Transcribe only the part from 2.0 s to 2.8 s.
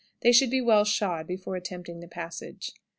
passage.